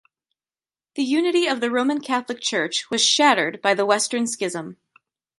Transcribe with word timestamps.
The 0.95 1.03
unity 1.03 1.45
of 1.45 1.61
the 1.61 1.69
Roman 1.69 2.01
Catholic 2.01 2.41
Church 2.41 2.89
was 2.89 3.05
shattered 3.05 3.61
by 3.61 3.75
the 3.75 3.85
Western 3.85 4.25
Schism. 4.25 4.77